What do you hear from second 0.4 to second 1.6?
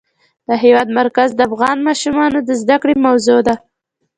د هېواد مرکز د